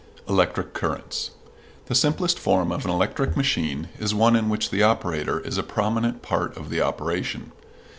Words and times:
ELECTRIC 0.27 0.73
CURRENTS. 0.73 1.29
The 1.85 1.93
simplest 1.93 2.39
form 2.39 2.71
of 2.71 2.85
an 2.85 2.89
electric 2.89 3.37
machine 3.37 3.87
is 3.99 4.15
one 4.15 4.35
in 4.35 4.49
which 4.49 4.71
the 4.71 4.81
operator 4.81 5.39
is 5.41 5.59
a 5.59 5.61
prominent 5.61 6.23
part 6.23 6.57
of 6.57 6.71
the 6.71 6.81
operation. 6.81 7.51